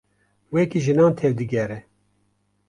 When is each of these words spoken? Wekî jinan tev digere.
Wekî 0.53 0.79
jinan 0.85 1.13
tev 1.19 1.31
digere. 1.39 1.79